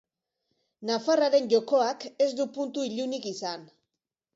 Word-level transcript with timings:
Nafarraren 0.91 1.51
jokoak 1.53 2.09
ez 2.29 2.33
du 2.41 2.51
puntu 2.59 2.91
ilunik 2.93 3.33
izan. 3.39 3.73